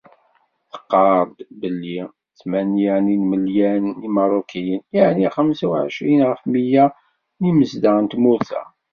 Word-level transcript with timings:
Teqqar-d 0.71 1.37
belli 1.59 1.99
tmanya 2.39 2.95
n 3.05 3.05
yimelyan 3.13 3.83
n 3.89 3.99
Yimerrukiyen, 4.03 4.81
yeɛni 4.95 5.27
xemsa 5.35 5.65
u 5.69 5.71
εecrin 5.81 6.21
ɣef 6.29 6.41
mya 6.53 6.85
n 7.39 7.41
yimezdaɣ 7.45 7.95
n 7.99 8.05
tmurt-a. 8.11 8.61